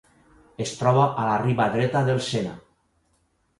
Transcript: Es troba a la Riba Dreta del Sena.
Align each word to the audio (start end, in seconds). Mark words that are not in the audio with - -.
Es 0.65 0.73
troba 0.79 1.03
a 1.03 1.27
la 1.27 1.35
Riba 1.43 1.69
Dreta 1.77 2.03
del 2.11 2.25
Sena. 2.31 2.57